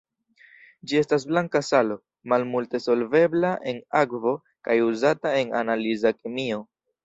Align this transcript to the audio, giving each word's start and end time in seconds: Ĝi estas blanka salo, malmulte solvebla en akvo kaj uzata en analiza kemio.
Ĝi 0.91 0.97
estas 1.01 1.25
blanka 1.31 1.61
salo, 1.67 1.97
malmulte 2.33 2.81
solvebla 2.87 3.53
en 3.75 3.85
akvo 4.03 4.35
kaj 4.69 4.81
uzata 4.91 5.39
en 5.45 5.57
analiza 5.65 6.17
kemio. 6.21 6.63